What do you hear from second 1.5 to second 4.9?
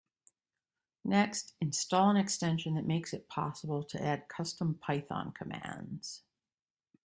install an extension that makes it possible to add custom